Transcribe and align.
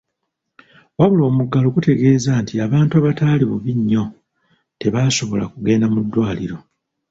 Wabula 0.97 1.23
omuggalo 1.29 1.67
gutegeeza 1.75 2.31
nti 2.41 2.53
abantu 2.65 2.93
abataali 2.95 3.43
bubi 3.51 3.73
nnyo 3.79 4.05
tebaasabola 4.81 5.45
kugenda 5.53 5.85
mu 5.93 5.99
ddwaliro. 6.05 6.57